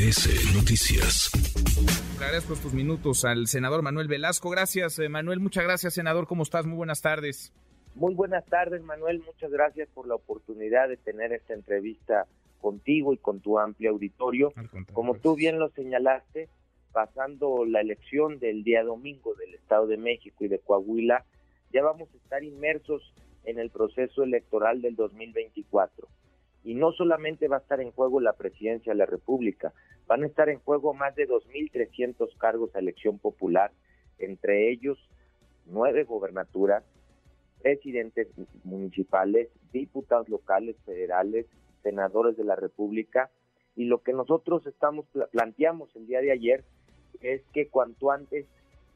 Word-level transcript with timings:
MBS 0.00 0.54
Noticias. 0.54 1.30
Le 2.18 2.24
agradezco 2.24 2.54
estos 2.54 2.72
minutos 2.72 3.26
al 3.26 3.46
senador 3.48 3.82
Manuel 3.82 4.08
Velasco. 4.08 4.48
Gracias, 4.48 4.98
eh, 4.98 5.10
Manuel. 5.10 5.40
Muchas 5.40 5.64
gracias, 5.64 5.92
senador. 5.92 6.26
¿Cómo 6.26 6.42
estás? 6.42 6.64
Muy 6.64 6.76
buenas 6.76 7.02
tardes. 7.02 7.52
Muy 7.94 8.14
buenas 8.14 8.46
tardes, 8.46 8.82
Manuel. 8.82 9.22
Muchas 9.26 9.50
gracias 9.50 9.90
por 9.92 10.08
la 10.08 10.14
oportunidad 10.14 10.88
de 10.88 10.96
tener 10.96 11.32
esta 11.34 11.52
entrevista 11.52 12.26
contigo 12.62 13.12
y 13.12 13.18
con 13.18 13.40
tu 13.40 13.58
amplio 13.58 13.90
auditorio. 13.90 14.54
Como 14.94 15.16
tú 15.16 15.34
bien 15.34 15.58
lo 15.58 15.68
señalaste, 15.68 16.48
pasando 16.92 17.66
la 17.66 17.82
elección 17.82 18.38
del 18.38 18.64
día 18.64 18.82
domingo 18.82 19.34
del 19.34 19.54
Estado 19.54 19.86
de 19.86 19.98
México 19.98 20.44
y 20.44 20.48
de 20.48 20.60
Coahuila, 20.60 21.26
ya 21.74 21.82
vamos 21.82 22.08
a 22.14 22.16
estar 22.16 22.42
inmersos 22.42 23.12
en 23.44 23.58
el 23.58 23.68
proceso 23.68 24.22
electoral 24.22 24.80
del 24.80 24.96
2024. 24.96 26.08
Y 26.62 26.74
no 26.74 26.92
solamente 26.92 27.48
va 27.48 27.56
a 27.56 27.60
estar 27.60 27.80
en 27.80 27.90
juego 27.90 28.20
la 28.20 28.34
presidencia 28.34 28.92
de 28.92 28.98
la 28.98 29.06
República, 29.06 29.72
van 30.10 30.24
a 30.24 30.26
estar 30.26 30.48
en 30.48 30.58
juego 30.58 30.92
más 30.92 31.14
de 31.14 31.28
2.300 31.28 32.36
cargos 32.36 32.74
a 32.74 32.80
elección 32.80 33.20
popular, 33.20 33.70
entre 34.18 34.68
ellos 34.68 34.98
nueve 35.66 36.02
gobernaturas, 36.02 36.82
presidentes 37.62 38.26
municipales, 38.64 39.50
diputados 39.72 40.28
locales, 40.28 40.74
federales, 40.84 41.46
senadores 41.84 42.36
de 42.36 42.42
la 42.42 42.56
República. 42.56 43.30
Y 43.76 43.84
lo 43.84 44.02
que 44.02 44.12
nosotros 44.12 44.66
estamos 44.66 45.06
planteamos 45.30 45.94
el 45.94 46.08
día 46.08 46.20
de 46.20 46.32
ayer 46.32 46.64
es 47.20 47.42
que 47.52 47.68
cuanto 47.68 48.10
antes, 48.10 48.46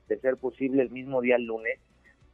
de 0.09 0.19
ser 0.19 0.37
posible 0.37 0.83
el 0.83 0.91
mismo 0.91 1.21
día 1.21 1.39
lunes, 1.39 1.79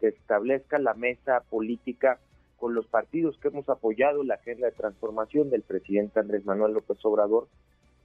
se 0.00 0.08
establezca 0.08 0.78
la 0.78 0.94
mesa 0.94 1.42
política 1.50 2.18
con 2.56 2.72
los 2.72 2.86
partidos 2.86 3.36
que 3.40 3.48
hemos 3.48 3.68
apoyado 3.68 4.24
la 4.24 4.36
agenda 4.36 4.68
de 4.68 4.72
transformación 4.72 5.50
del 5.50 5.60
presidente 5.60 6.18
Andrés 6.18 6.46
Manuel 6.46 6.72
López 6.72 6.96
Obrador, 7.04 7.46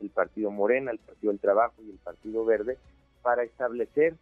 el 0.02 0.10
Partido 0.10 0.52
Morena, 0.52 0.92
el 0.92 1.00
Partido 1.00 1.32
del 1.32 1.40
Trabajo 1.40 1.76
y 1.82 1.92
el 1.92 1.98
Partido 1.98 2.46
Verde, 2.46 2.78
para 3.22 3.44
establecer 3.44 4.16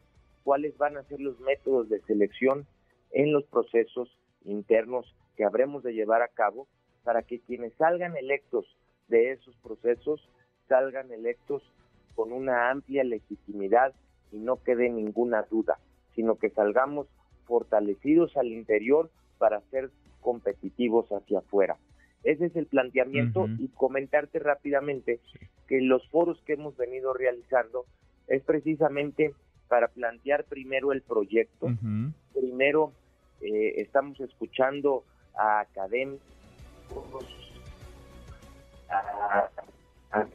cuáles 0.43 0.77
van 0.77 0.97
a 0.97 1.03
ser 1.03 1.19
los 1.19 1.39
métodos 1.39 1.89
de 1.89 2.02
selección 2.02 2.65
en 3.11 3.31
los 3.31 3.43
procesos 3.45 4.09
internos 4.45 5.15
que 5.35 5.45
habremos 5.45 5.83
de 5.83 5.93
llevar 5.93 6.21
a 6.21 6.27
cabo 6.27 6.67
para 7.03 7.23
que 7.23 7.39
quienes 7.39 7.73
salgan 7.73 8.15
electos 8.15 8.65
de 9.07 9.31
esos 9.31 9.55
procesos 9.57 10.21
salgan 10.67 11.11
electos 11.11 11.61
con 12.15 12.31
una 12.31 12.69
amplia 12.69 13.03
legitimidad 13.03 13.93
y 14.31 14.37
no 14.37 14.61
quede 14.63 14.89
ninguna 14.89 15.43
duda, 15.43 15.77
sino 16.15 16.35
que 16.35 16.49
salgamos 16.49 17.08
fortalecidos 17.45 18.35
al 18.37 18.47
interior 18.47 19.09
para 19.37 19.61
ser 19.69 19.89
competitivos 20.21 21.08
hacia 21.11 21.39
afuera. 21.39 21.77
Ese 22.23 22.45
es 22.45 22.55
el 22.55 22.66
planteamiento 22.66 23.47
y 23.59 23.67
comentarte 23.69 24.39
rápidamente 24.39 25.19
que 25.67 25.81
los 25.81 26.07
foros 26.09 26.41
que 26.45 26.53
hemos 26.53 26.75
venido 26.77 27.13
realizando 27.13 27.85
es 28.27 28.41
precisamente 28.43 29.33
para 29.67 29.88
plantear 29.88 30.45
primero 30.45 30.91
el 30.91 31.02
proyecto. 31.02 31.67
Primero 32.33 32.93
eh, 33.41 33.73
estamos 33.77 34.19
escuchando 34.19 35.03
a 35.35 35.61
académicos, 35.61 36.21
a, 38.89 39.49
a, 40.11 40.27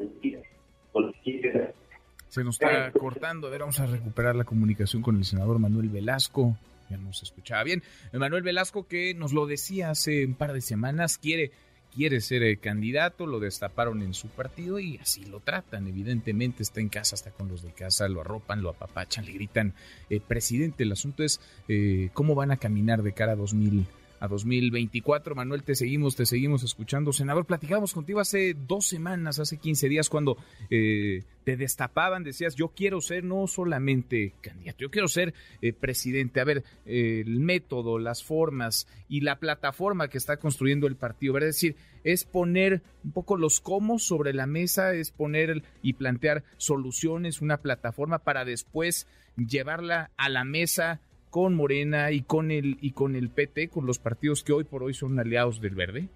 se 2.29 2.45
nos 2.45 2.61
está 2.61 2.91
cortando. 2.93 3.47
A 3.47 3.51
ver, 3.51 3.61
vamos 3.61 3.81
a 3.81 3.87
recuperar 3.87 4.37
la 4.37 4.45
comunicación 4.45 5.03
con 5.03 5.17
el 5.17 5.25
senador 5.25 5.59
Manuel 5.59 5.89
Velasco. 5.89 6.57
Ya 6.91 6.97
no 6.97 7.13
se 7.13 7.25
escuchaba 7.25 7.65
bien. 7.65 7.83
Manuel 8.13 8.43
Velasco, 8.43 8.87
que 8.87 9.15
nos 9.15 9.33
lo 9.33 9.47
decía 9.47 9.91
hace 9.91 10.25
un 10.25 10.35
par 10.35 10.53
de 10.53 10.61
semanas, 10.61 11.19
quiere, 11.19 11.53
quiere 11.95 12.21
ser 12.21 12.43
eh, 12.43 12.57
candidato, 12.59 13.27
lo 13.27 13.41
destaparon 13.41 14.03
en 14.03 14.15
su 14.15 14.29
partido 14.29 14.79
y 14.79 14.99
así 14.99 15.25
lo 15.25 15.41
tratan. 15.41 15.87
Evidentemente 15.87 16.63
está 16.63 16.81
en 16.81 16.89
casa, 16.89 17.15
está 17.15 17.31
con 17.31 17.49
los 17.49 17.63
de 17.63 17.73
casa, 17.73 18.09
lo 18.09 18.21
arropan, 18.21 18.63
lo 18.63 18.71
apapachan, 18.71 19.25
le 19.25 19.33
gritan, 19.33 19.75
eh, 20.11 20.21
presidente. 20.21 20.85
El 20.85 20.93
asunto 20.93 21.23
es 21.23 21.41
eh, 21.69 22.11
cómo 22.13 22.35
van 22.35 22.51
a 22.51 22.57
caminar 22.57 23.03
de 23.03 23.13
cara 23.13 23.33
a 23.33 23.37
2000 23.37 23.87
a 24.21 24.29
2024. 24.29 25.35
Manuel, 25.35 25.63
te 25.63 25.75
seguimos, 25.75 26.17
te 26.17 26.27
seguimos 26.27 26.63
escuchando. 26.63 27.13
Senador, 27.13 27.47
platicamos 27.47 27.95
contigo 27.95 28.21
hace 28.21 28.55
dos 28.55 28.87
semanas, 28.87 29.39
hace 29.39 29.59
15 29.59 29.89
días, 29.89 30.09
cuando 30.09 30.37
eh, 30.71 31.25
te 31.45 31.57
destapaban, 31.57 32.25
decías, 32.25 32.55
yo 32.55 32.69
quiero 32.69 33.01
ser 33.01 33.25
no 33.25 33.47
solamente 33.47 34.35
candidato, 34.41 34.79
yo 34.81 34.91
quiero 34.91 35.09
ser 35.09 35.35
eh, 35.63 35.73
presidente. 35.73 36.41
A 36.41 36.45
ver, 36.45 36.65
el 36.85 37.41
método, 37.41 37.99
las 37.99 38.23
formas 38.23 38.87
y 39.09 39.21
la 39.21 39.39
plataforma 39.39 40.09
que 40.09 40.19
está 40.19 40.37
construyendo 40.37 40.87
el 40.87 40.97
partido, 40.97 41.37
es 41.39 41.45
decir, 41.45 41.77
es 42.05 42.25
poner 42.25 42.83
un 43.05 43.13
poco 43.13 43.37
los 43.37 43.61
cómo 43.61 43.99
sobre 43.99 44.33
la 44.33 44.47
mesa, 44.47 44.95
es 44.95 45.11
poner 45.11 45.63
y 45.83 45.95
plantear 45.95 46.45
soluciones, 46.57 47.41
una 47.41 47.59
plataforma 47.59 48.19
para 48.19 48.45
después 48.45 49.07
llevarla 49.37 50.11
a 50.17 50.29
la 50.29 50.45
mesa 50.45 51.01
con 51.31 51.55
Morena 51.55 52.11
y 52.11 52.23
con 52.23 52.51
el 52.51 52.79
y 52.81 52.93
con 52.93 53.17
el 53.17 53.31
PT, 53.31 53.69
con 53.69 53.87
los 53.87 53.99
partidos 53.99 54.43
que 54.43 54.53
hoy 54.53 54.65
por 54.65 54.83
hoy 54.83 54.95
son 54.95 55.19
aliados 55.19 55.61
del 55.61 55.75
Verde? 55.75 56.09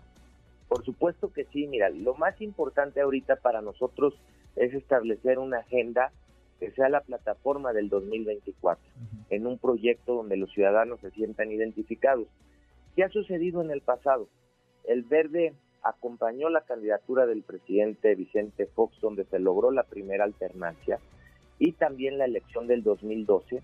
Por 0.69 0.85
supuesto 0.85 1.33
que 1.33 1.45
sí, 1.53 1.67
mira, 1.67 1.91
lo 1.91 2.15
más 2.15 2.41
importante 2.41 3.01
ahorita 3.01 3.37
para 3.37 3.61
nosotros 3.61 4.15
es 4.57 4.73
establecer 4.73 5.39
una 5.39 5.59
agenda 5.59 6.13
que 6.59 6.71
sea 6.71 6.89
la 6.89 7.01
plataforma 7.01 7.73
del 7.73 7.89
2024, 7.89 8.83
en 9.31 9.47
un 9.47 9.59
proyecto 9.59 10.15
donde 10.15 10.37
los 10.37 10.51
ciudadanos 10.53 11.01
se 11.01 11.11
sientan 11.11 11.51
identificados. 11.51 12.29
¿Qué 12.95 13.03
ha 13.03 13.09
sucedido 13.09 13.63
en 13.63 13.71
el 13.71 13.81
pasado? 13.81 14.29
El 14.85 15.03
Verde 15.03 15.55
acompañó 15.83 16.49
la 16.49 16.61
candidatura 16.63 17.27
del 17.27 17.43
presidente 17.43 18.15
Vicente 18.15 18.67
Fox, 18.67 19.01
donde 19.01 19.25
se 19.25 19.39
logró 19.41 19.71
la 19.73 19.83
primera 19.83 20.25
alternancia, 20.25 21.01
y 21.59 21.73
también 21.73 22.19
la 22.19 22.27
elección 22.27 22.67
del 22.67 22.83
2012, 22.83 23.63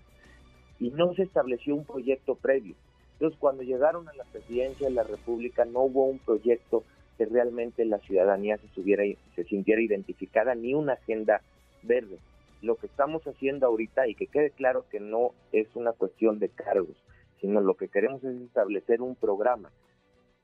y 0.79 0.91
no 0.91 1.13
se 1.13 1.23
estableció 1.23 1.75
un 1.75 1.85
proyecto 1.85 2.35
previo. 2.35 2.75
Entonces, 3.13 3.37
cuando 3.39 3.63
llegaron 3.63 4.07
a 4.07 4.13
la 4.13 4.23
presidencia 4.23 4.87
de 4.87 4.93
la 4.93 5.03
República, 5.03 5.65
no 5.65 5.81
hubo 5.81 6.05
un 6.05 6.19
proyecto 6.19 6.83
que 7.17 7.25
realmente 7.25 7.83
la 7.83 7.99
ciudadanía 7.99 8.57
se, 8.57 9.43
sintiera 9.43 9.81
identificada, 9.81 10.55
ni 10.55 10.73
una 10.73 10.93
agenda 10.93 11.41
verde. 11.83 12.17
Lo 12.61 12.75
que 12.75 12.87
estamos 12.87 13.21
haciendo 13.27 13.67
ahorita, 13.67 14.07
y 14.07 14.15
que 14.15 14.27
quede 14.27 14.51
claro 14.51 14.85
que 14.89 15.01
no 15.01 15.31
es 15.51 15.67
una 15.75 15.91
cuestión 15.91 16.39
de 16.39 16.47
cargos, 16.47 16.95
sino 17.41 17.59
lo 17.59 17.75
que 17.75 17.89
queremos 17.89 18.23
es 18.23 18.41
establecer 18.41 19.01
un 19.01 19.15
programa, 19.15 19.69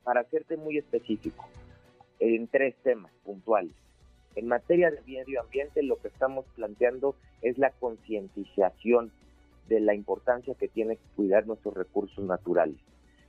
para 0.04 0.20
hacerte 0.20 0.58
muy 0.58 0.76
específico, 0.76 1.48
en 2.20 2.46
tres 2.46 2.74
temas 2.82 3.12
puntuales. 3.24 3.72
En 4.34 4.48
materia 4.48 4.90
de 4.90 5.00
medio 5.06 5.40
ambiente, 5.40 5.82
lo 5.82 5.96
que 5.96 6.08
estamos 6.08 6.44
planteando 6.56 7.16
es 7.40 7.56
la 7.56 7.70
concientización 7.70 9.10
de 9.68 9.80
la 9.80 9.94
importancia 9.94 10.54
que 10.54 10.68
tiene 10.68 10.98
cuidar 11.16 11.46
nuestros 11.46 11.74
recursos 11.74 12.24
naturales. 12.24 12.76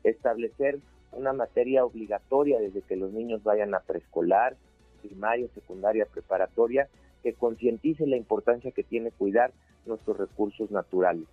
Establecer 0.03 0.80
una 1.12 1.34
materia 1.34 1.86
obligatoria 1.86 2.59
desde 2.59 2.81
que 2.81 2.96
los 2.96 3.12
niños 3.12 3.44
vayan 3.44 3.74
a 3.74 3.80
preescolar, 3.80 4.56
primaria, 5.02 5.48
secundaria, 5.53 6.06
preparatoria, 6.06 6.88
que 7.24 7.34
concientice 7.34 8.06
la 8.06 8.18
importancia 8.18 8.72
que 8.72 8.84
tiene 8.84 9.12
cuidar 9.12 9.52
nuestros 9.86 10.18
recursos 10.18 10.70
naturales. 10.72 11.28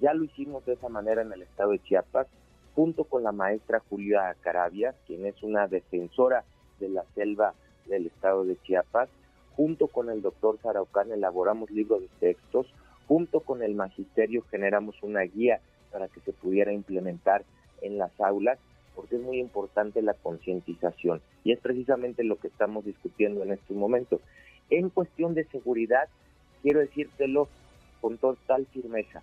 Ya 0.00 0.14
lo 0.14 0.24
hicimos 0.24 0.64
de 0.66 0.72
esa 0.74 0.88
manera 0.88 1.22
en 1.22 1.32
el 1.32 1.42
estado 1.42 1.70
de 1.70 1.82
Chiapas, 1.82 2.26
junto 2.74 3.04
con 3.04 3.22
la 3.22 3.32
maestra 3.32 3.82
Julia 3.88 4.34
Carabia, 4.40 4.94
quien 5.06 5.26
es 5.26 5.42
una 5.42 5.68
defensora 5.68 6.44
de 6.80 6.88
la 6.88 7.04
selva 7.14 7.54
del 7.86 8.06
estado 8.06 8.44
de 8.44 8.56
Chiapas, 8.62 9.08
junto 9.54 9.86
con 9.86 10.08
el 10.10 10.22
doctor 10.22 10.58
Saraucán 10.62 11.12
elaboramos 11.12 11.70
libros 11.70 12.00
de 12.00 12.08
textos, 12.18 12.66
junto 13.06 13.40
con 13.40 13.62
el 13.62 13.74
magisterio 13.74 14.42
generamos 14.50 15.02
una 15.02 15.22
guía 15.22 15.60
para 15.90 16.08
que 16.08 16.20
se 16.20 16.32
pudiera 16.32 16.72
implementar 16.72 17.44
en 17.82 17.98
las 17.98 18.18
aulas, 18.20 18.58
porque 18.94 19.16
es 19.16 19.22
muy 19.22 19.38
importante 19.38 20.02
la 20.02 20.14
concientización 20.14 21.20
y 21.44 21.52
es 21.52 21.60
precisamente 21.60 22.24
lo 22.24 22.36
que 22.36 22.48
estamos 22.48 22.84
discutiendo 22.84 23.42
en 23.42 23.52
este 23.52 23.74
momento. 23.74 24.20
En 24.70 24.88
cuestión 24.90 25.34
de 25.34 25.44
seguridad, 25.44 26.08
quiero 26.62 26.80
decírtelo 26.80 27.48
con 28.00 28.18
total 28.18 28.66
firmeza, 28.66 29.22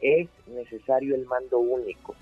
es 0.00 0.28
necesario 0.46 1.14
el 1.14 1.26
mando 1.26 1.58
único. 1.58 2.14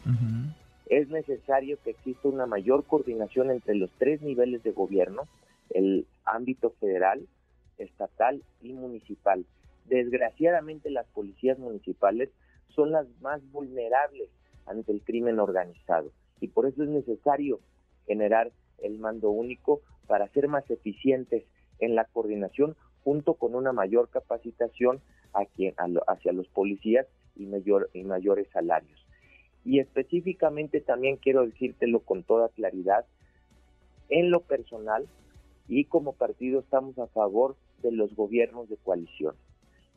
Es 0.86 1.08
necesario 1.08 1.78
que 1.84 1.90
exista 1.90 2.28
una 2.28 2.46
mayor 2.46 2.84
coordinación 2.84 3.50
entre 3.50 3.74
los 3.74 3.90
tres 3.98 4.22
niveles 4.22 4.62
de 4.62 4.72
gobierno, 4.72 5.22
el 5.70 6.06
ámbito 6.24 6.70
federal, 6.80 7.26
estatal 7.76 8.42
y 8.62 8.72
municipal. 8.72 9.44
Desgraciadamente 9.88 10.90
las 10.90 11.06
policías 11.08 11.58
municipales 11.58 12.30
son 12.68 12.92
las 12.92 13.06
más 13.20 13.40
vulnerables 13.50 14.28
ante 14.66 14.92
el 14.92 15.02
crimen 15.02 15.38
organizado 15.38 16.12
y 16.40 16.48
por 16.48 16.66
eso 16.66 16.82
es 16.82 16.88
necesario 16.88 17.60
generar 18.06 18.52
el 18.82 18.98
mando 18.98 19.30
único 19.30 19.80
para 20.06 20.28
ser 20.28 20.48
más 20.48 20.68
eficientes 20.70 21.44
en 21.78 21.94
la 21.94 22.04
coordinación 22.04 22.76
junto 23.02 23.34
con 23.34 23.54
una 23.54 23.72
mayor 23.72 24.08
capacitación 24.10 25.00
hacia 25.32 26.32
los 26.32 26.48
policías 26.48 27.06
y, 27.36 27.48
y 27.94 28.04
mayores 28.04 28.48
salarios. 28.52 29.06
Y 29.64 29.80
específicamente 29.80 30.80
también 30.80 31.16
quiero 31.16 31.46
decírtelo 31.46 32.00
con 32.00 32.22
toda 32.22 32.48
claridad, 32.50 33.06
en 34.08 34.30
lo 34.30 34.40
personal 34.40 35.06
y 35.68 35.84
como 35.84 36.14
partido 36.14 36.60
estamos 36.60 36.98
a 36.98 37.06
favor 37.08 37.56
de 37.82 37.92
los 37.92 38.14
gobiernos 38.14 38.68
de 38.68 38.76
coalición. 38.76 39.34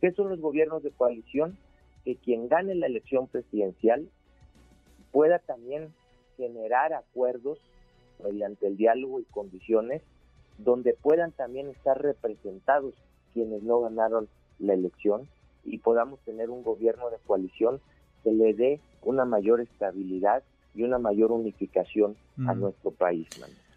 ¿Qué 0.01 0.11
son 0.11 0.29
los 0.29 0.41
gobiernos 0.41 0.81
de 0.81 0.91
coalición? 0.91 1.57
Que 2.03 2.15
quien 2.15 2.49
gane 2.49 2.73
la 2.73 2.87
elección 2.87 3.27
presidencial 3.27 4.09
pueda 5.11 5.37
también 5.37 5.93
generar 6.37 6.93
acuerdos 6.93 7.59
mediante 8.23 8.65
el 8.67 8.77
diálogo 8.77 9.19
y 9.19 9.25
condiciones 9.25 10.01
donde 10.57 10.93
puedan 10.93 11.31
también 11.31 11.69
estar 11.69 12.01
representados 12.01 12.95
quienes 13.33 13.61
no 13.63 13.81
ganaron 13.81 14.27
la 14.59 14.73
elección 14.73 15.27
y 15.63 15.77
podamos 15.77 16.19
tener 16.21 16.49
un 16.49 16.63
gobierno 16.63 17.09
de 17.09 17.17
coalición 17.25 17.79
que 18.23 18.31
le 18.31 18.53
dé 18.53 18.79
una 19.03 19.25
mayor 19.25 19.61
estabilidad 19.61 20.43
y 20.73 20.83
una 20.83 20.97
mayor 20.97 21.31
unificación 21.31 22.15
a 22.47 22.55
nuestro 22.55 22.91
país. 22.91 23.27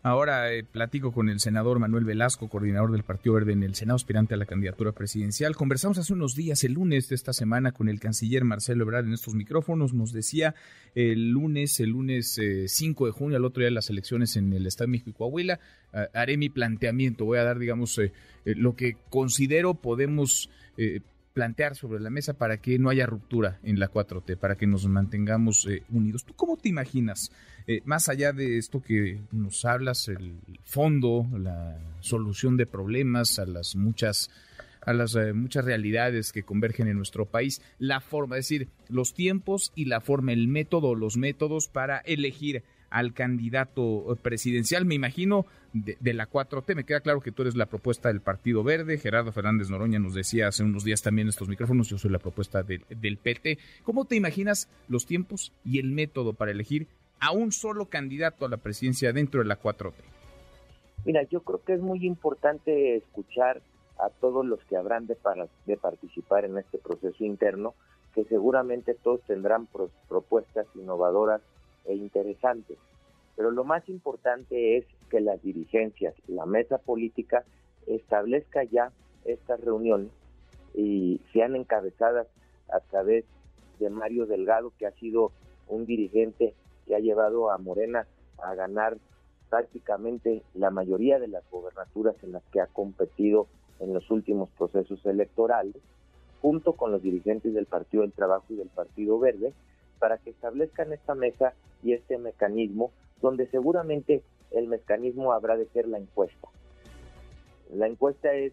Ahora 0.06 0.52
eh, 0.52 0.64
platico 0.64 1.12
con 1.12 1.30
el 1.30 1.40
senador 1.40 1.78
Manuel 1.78 2.04
Velasco, 2.04 2.50
coordinador 2.50 2.92
del 2.92 3.04
Partido 3.04 3.36
Verde 3.36 3.54
en 3.54 3.62
el 3.62 3.74
Senado, 3.74 3.96
aspirante 3.96 4.34
a 4.34 4.36
la 4.36 4.44
candidatura 4.44 4.92
presidencial. 4.92 5.56
Conversamos 5.56 5.96
hace 5.96 6.12
unos 6.12 6.34
días, 6.34 6.62
el 6.62 6.74
lunes 6.74 7.08
de 7.08 7.14
esta 7.14 7.32
semana, 7.32 7.72
con 7.72 7.88
el 7.88 8.00
canciller 8.00 8.44
Marcelo 8.44 8.84
Ebrard 8.84 9.06
en 9.06 9.14
estos 9.14 9.34
micrófonos. 9.34 9.94
Nos 9.94 10.12
decía 10.12 10.54
el 10.94 11.30
lunes, 11.30 11.80
el 11.80 11.88
lunes 11.88 12.38
5 12.66 13.06
eh, 13.06 13.08
de 13.08 13.12
junio, 13.12 13.38
al 13.38 13.46
otro 13.46 13.62
día 13.62 13.68
de 13.68 13.74
las 13.74 13.88
elecciones 13.88 14.36
en 14.36 14.52
el 14.52 14.66
Estado 14.66 14.88
de 14.88 14.90
México 14.90 15.08
y 15.08 15.14
Coahuila, 15.14 15.58
haré 16.12 16.36
mi 16.36 16.50
planteamiento. 16.50 17.24
Voy 17.24 17.38
a 17.38 17.44
dar, 17.44 17.58
digamos, 17.58 17.96
eh, 17.96 18.12
lo 18.44 18.76
que 18.76 18.98
considero 19.08 19.72
podemos 19.72 20.50
plantear 21.34 21.75
sobre 21.75 22.00
la 22.00 22.10
mesa 22.10 22.38
para 22.38 22.58
que 22.58 22.78
no 22.78 22.88
haya 22.88 23.06
ruptura 23.06 23.58
en 23.64 23.78
la 23.81 23.90
4T, 23.90 24.38
para 24.38 24.56
que 24.56 24.69
nos 24.69 24.86
mantengamos 24.86 25.66
eh, 25.66 25.82
unidos. 25.90 26.25
¿Tú 26.25 26.32
cómo 26.34 26.56
te 26.56 26.69
imaginas, 26.69 27.32
eh, 27.66 27.82
más 27.84 28.08
allá 28.08 28.32
de 28.32 28.56
esto 28.56 28.81
que 28.81 29.20
nos 29.32 29.64
hablas, 29.64 30.08
el 30.08 30.38
fondo, 30.64 31.26
la 31.36 31.76
solución 32.00 32.56
de 32.56 32.66
problemas 32.66 33.38
a 33.38 33.46
las 33.46 33.76
muchas 33.76 34.31
a 34.86 34.92
las 34.92 35.14
eh, 35.16 35.32
muchas 35.32 35.64
realidades 35.64 36.31
que 36.31 36.42
convergen 36.42 36.88
en 36.88 36.96
nuestro 36.96 37.26
país, 37.26 37.62
la 37.78 38.00
forma, 38.00 38.36
es 38.36 38.44
decir, 38.44 38.69
los 38.88 39.14
tiempos 39.14 39.72
y 39.75 39.86
la 39.86 40.00
forma, 40.00 40.32
el 40.32 40.46
método, 40.46 40.94
los 40.94 41.16
métodos 41.16 41.69
para 41.69 41.98
elegir 41.98 42.62
al 42.94 43.12
candidato 43.12 44.17
presidencial, 44.23 44.85
me 44.87 44.94
imagino, 44.94 45.46
de, 45.73 46.14
la 46.14 46.31
4T. 46.31 46.76
Me 46.76 46.85
queda 46.85 47.00
claro 47.00 47.20
que 47.20 47.32
tú 47.32 47.43
eres 47.43 47.56
la 47.56 47.67
propuesta 47.67 48.08
del 48.08 48.20
Partido 48.20 48.62
Verde. 48.62 48.99
Gerardo 48.99 49.32
Fernández 49.32 49.69
Noroña 49.69 49.99
nos 49.99 50.14
decía 50.14 50.46
hace 50.46 50.62
unos 50.62 50.85
días 50.85 51.02
también 51.02 51.26
estos 51.26 51.49
micrófonos, 51.49 51.88
yo 51.88 51.99
soy 51.99 52.12
la 52.12 52.20
propuesta 52.20 52.62
del, 52.62 52.85
del 52.88 53.17
PT. 53.17 53.58
¿Cómo 53.82 54.05
te 54.05 54.14
imaginas 54.14 54.69
los 54.87 55.06
tiempos 55.06 55.52
y 55.64 55.81
el 55.81 55.91
método 55.91 56.35
para 56.35 56.52
elegir 56.52 56.87
a 57.19 57.32
un 57.32 57.50
solo 57.50 57.87
candidato 57.87 58.46
a 58.46 58.49
la 58.49 58.58
presidencia 58.58 59.12
dentro 59.12 59.41
de 59.41 59.46
la 59.46 59.61
4T? 59.61 59.93
Mira, 61.05 61.25
yo 61.25 61.41
creo 61.41 61.64
que 61.64 61.73
es 61.73 61.81
muy 61.81 62.06
importante 62.06 62.94
escuchar 62.94 63.61
a 63.99 64.08
todos 64.20 64.46
los 64.46 64.61
que 64.67 64.76
habrán 64.76 65.08
de 65.08 65.76
participar 65.76 66.44
en 66.44 66.58
este 66.58 66.79
proceso 66.79 67.25
interno, 67.25 67.75
que 68.14 68.25
seguramente 68.26 68.94
todos 68.94 69.20
tendrán 69.23 69.67
propuestas 70.08 70.69
innovadoras 70.76 71.41
e 71.84 71.94
interesantes. 71.94 72.78
Pero 73.36 73.50
lo 73.50 73.64
más 73.64 73.88
importante 73.88 74.76
es 74.76 74.86
que 75.10 75.20
las 75.20 75.42
dirigencias, 75.42 76.14
la 76.28 76.46
mesa 76.46 76.78
política, 76.78 77.44
establezca 77.86 78.64
ya 78.64 78.92
estas 79.25 79.60
reuniones 79.60 80.10
y 80.75 81.20
sean 81.32 81.56
encabezadas 81.56 82.26
a 82.72 82.81
través 82.81 83.25
de 83.78 83.90
Mario 83.90 84.26
Delgado, 84.26 84.72
que 84.78 84.86
ha 84.86 84.92
sido 84.92 85.32
un 85.69 85.86
dirigente 85.86 86.54
que 86.86 86.94
ha 86.94 87.00
llevado 87.00 87.50
a 87.50 87.58
Morena 87.58 88.06
a 88.38 88.54
ganar 88.54 88.98
prácticamente 89.50 90.42
la 90.54 90.70
mayoría 90.70 91.19
de 91.19 91.28
las 91.28 91.48
gobernaturas 91.50 92.16
en 92.22 92.32
las 92.32 92.42
que 92.52 92.60
ha 92.60 92.66
competido 92.66 93.46
en 93.81 93.92
los 93.92 94.10
últimos 94.10 94.48
procesos 94.50 95.04
electorales, 95.06 95.76
junto 96.40 96.75
con 96.75 96.92
los 96.92 97.02
dirigentes 97.02 97.54
del 97.54 97.66
Partido 97.66 98.02
del 98.02 98.12
Trabajo 98.12 98.46
y 98.50 98.56
del 98.56 98.69
Partido 98.69 99.19
Verde, 99.19 99.52
para 99.98 100.19
que 100.19 100.31
establezcan 100.31 100.92
esta 100.92 101.14
mesa 101.14 101.54
y 101.84 101.92
este 101.92 102.19
mecanismo, 102.19 102.90
donde 103.20 103.46
seguramente 103.48 104.22
el 104.50 104.66
mecanismo 104.69 105.32
habrá 105.32 105.56
de 105.56 105.66
ser 105.66 105.86
la 105.86 105.98
encuesta. 105.98 106.48
La 107.72 107.86
encuesta 107.86 108.32
es 108.32 108.52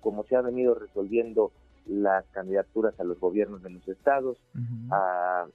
como 0.00 0.24
se 0.24 0.36
ha 0.36 0.40
venido 0.40 0.74
resolviendo 0.74 1.52
las 1.86 2.24
candidaturas 2.28 2.98
a 2.98 3.04
los 3.04 3.20
gobiernos 3.20 3.62
de 3.62 3.70
los 3.70 3.86
estados, 3.86 4.38
a, 4.90 5.46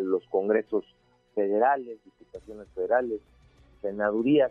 los 0.00 0.24
congresos 0.28 0.84
federales, 1.34 1.98
diputaciones 2.04 2.68
federales, 2.74 3.20
senadurías, 3.80 4.50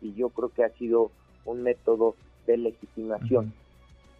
y 0.00 0.14
yo 0.14 0.30
creo 0.30 0.48
que 0.50 0.64
ha 0.64 0.70
sido 0.70 1.10
un 1.44 1.62
método 1.62 2.16
de 2.46 2.56
legitimación. 2.56 3.52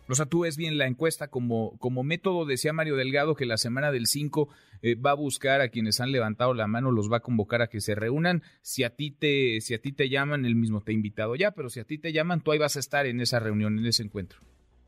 O 0.09 0.15
sea, 0.15 0.27
tú 0.27 0.41
ves 0.41 0.56
bien 0.56 0.77
la 0.77 0.87
encuesta 0.87 1.29
como, 1.29 1.77
como 1.79 2.03
método, 2.03 2.45
decía 2.45 2.73
Mario 2.73 2.97
Delgado, 2.97 3.35
que 3.35 3.47
la 3.47 3.56
semana 3.56 3.91
del 3.91 4.06
5 4.06 4.49
eh, 4.83 4.95
va 4.97 5.12
a 5.12 5.15
buscar 5.15 5.61
a 5.61 5.69
quienes 5.69 6.01
han 6.01 6.12
levantado 6.12 6.53
la 6.53 6.67
mano, 6.67 6.91
los 6.91 7.11
va 7.11 7.19
a 7.19 7.21
convocar 7.21 7.62
a 7.62 7.69
que 7.69 7.81
se 7.81 7.95
reúnan. 7.95 8.43
Si 8.61 8.85
a 8.85 8.91
ti 8.91 9.11
te, 9.11 9.61
si 9.61 9.75
a 9.75 9.81
ti 9.81 9.93
te 9.93 10.09
llaman, 10.09 10.45
él 10.45 10.56
mismo 10.56 10.83
te 10.83 10.93
ha 10.93 10.95
invitado 10.95 11.37
ya, 11.37 11.53
pero 11.53 11.71
si 11.71 11.81
a 11.81 11.85
ti 11.85 11.99
te 11.99 12.12
llaman, 12.12 12.43
tú 12.43 12.53
ahí 12.53 12.59
vas 12.59 12.77
a 12.77 12.81
estar 12.81 13.06
en 13.06 13.21
esa 13.21 13.41
reunión, 13.41 13.79
en 13.79 13.87
ese 13.87 14.03
encuentro. 14.03 14.41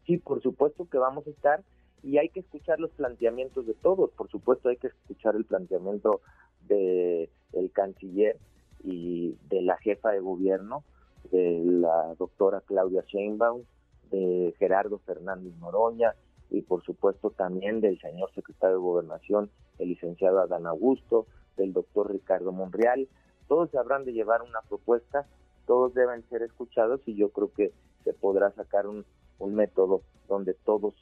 Sí, 0.07 0.19
por 0.19 0.43
supuesto 0.43 0.89
que 0.89 0.99
vamos 0.99 1.27
a 1.27 1.31
estar 1.31 1.65
y 2.03 2.19
hay 2.19 2.29
que 2.29 2.41
escuchar 2.41 2.79
los 2.79 2.91
planteamientos 2.93 3.67
de 3.67 3.75
todos. 3.75 4.11
Por 4.13 4.31
supuesto, 4.31 4.69
hay 4.69 4.77
que 4.77 4.89
escuchar 4.89 5.35
el 5.35 5.45
planteamiento 5.45 6.21
de 6.69 7.31
el 7.53 7.71
canciller 7.73 8.37
y 8.85 9.35
de 9.49 9.63
la 9.63 9.77
jefa 9.79 10.11
de 10.11 10.21
gobierno, 10.21 10.85
de 11.33 11.63
la 11.65 12.15
doctora 12.19 12.61
Claudia 12.61 13.03
Sheinbaum, 13.07 13.63
de 14.11 14.55
Gerardo 14.59 14.99
Fernández 14.99 15.55
Noroña 15.59 16.15
y 16.51 16.63
por 16.63 16.85
supuesto 16.85 17.31
también 17.31 17.81
del 17.81 17.99
señor 18.01 18.31
secretario 18.35 18.77
de 18.77 18.83
Gobernación, 18.83 19.51
el 19.79 19.89
licenciado 19.89 20.41
Adán 20.41 20.67
Augusto, 20.67 21.27
del 21.57 21.73
doctor 21.73 22.13
Ricardo 22.13 22.53
Monreal. 22.53 23.09
Todos 23.49 23.75
habrán 23.75 24.05
de 24.05 24.13
llevar 24.13 24.43
una 24.43 24.61
propuesta, 24.69 25.27
todos 25.67 25.95
deben 25.95 26.23
ser 26.29 26.43
escuchados 26.43 27.01
y 27.07 27.17
yo 27.17 27.31
creo 27.31 27.53
que 27.53 27.73
se 28.05 28.13
podrá 28.13 28.53
sacar 28.53 28.87
un, 28.87 29.05
un 29.39 29.55
método 29.55 30.03
donde 30.29 30.55
todos 30.55 30.95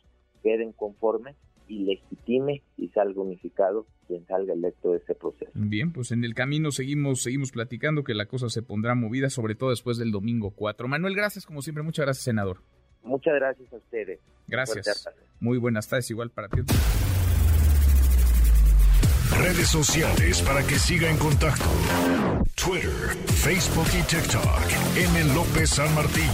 queden 0.42 0.72
conformes 0.72 1.36
y 1.66 1.84
legitime 1.84 2.62
y 2.76 2.88
salga 2.88 3.22
unificado 3.22 3.86
quien 4.06 4.26
salga 4.26 4.52
electo 4.52 4.92
de 4.92 4.98
ese 4.98 5.14
proceso. 5.14 5.50
Bien, 5.54 5.92
pues 5.92 6.12
en 6.12 6.24
el 6.24 6.34
camino 6.34 6.70
seguimos 6.70 7.22
seguimos 7.22 7.52
platicando 7.52 8.04
que 8.04 8.14
la 8.14 8.26
cosa 8.26 8.48
se 8.50 8.62
pondrá 8.62 8.94
movida, 8.94 9.30
sobre 9.30 9.54
todo 9.54 9.70
después 9.70 9.96
del 9.96 10.10
domingo 10.10 10.50
4. 10.50 10.88
Manuel, 10.88 11.14
gracias 11.14 11.46
como 11.46 11.62
siempre, 11.62 11.82
muchas 11.82 12.04
gracias, 12.04 12.24
senador. 12.24 12.58
Muchas 13.04 13.34
gracias 13.34 13.72
a 13.72 13.76
ustedes. 13.76 14.18
Gracias. 14.46 15.08
Muy 15.40 15.58
buenas 15.58 15.88
tardes, 15.88 16.10
igual 16.10 16.30
para 16.30 16.48
ti. 16.48 16.62
Redes 19.38 19.68
sociales 19.68 20.42
para 20.42 20.62
que 20.66 20.78
siga 20.78 21.10
en 21.10 21.18
contacto: 21.18 21.64
Twitter, 22.54 23.16
Facebook 23.26 23.88
y 23.98 24.02
TikTok. 24.02 24.96
M. 24.96 25.34
López 25.34 25.70
San 25.70 25.94
Martín. 25.94 26.30